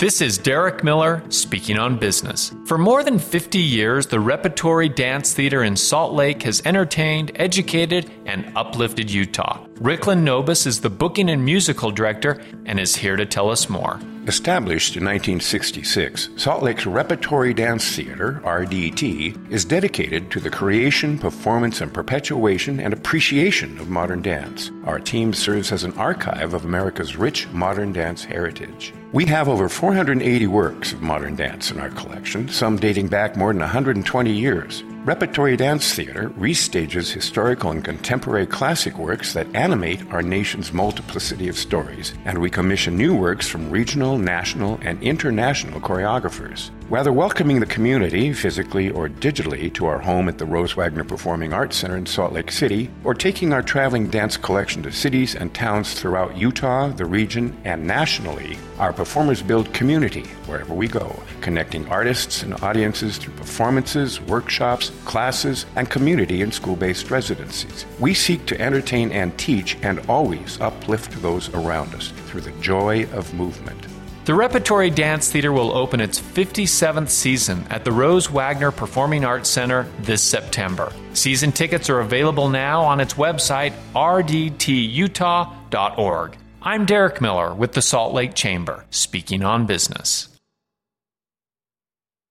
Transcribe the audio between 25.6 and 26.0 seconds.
as an